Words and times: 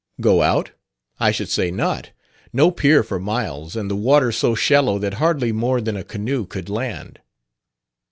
"Go 0.19 0.41
out? 0.41 0.71
I 1.19 1.29
should 1.29 1.49
say 1.49 1.69
not. 1.69 2.09
No 2.51 2.71
pier 2.71 3.03
for 3.03 3.19
miles, 3.19 3.75
and 3.75 3.87
the 3.87 3.95
water 3.95 4.31
so 4.31 4.55
shallow 4.55 4.97
that 4.97 5.13
hardly 5.21 5.51
more 5.51 5.79
than 5.79 5.95
a 5.95 6.03
canoe 6.03 6.47
could 6.47 6.69
land. 6.71 7.19